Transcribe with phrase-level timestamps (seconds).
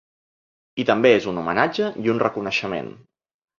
[0.83, 2.93] I també és un homenatge i un reconeixement.